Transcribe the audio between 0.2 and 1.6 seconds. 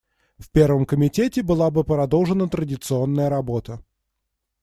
В Первом комитете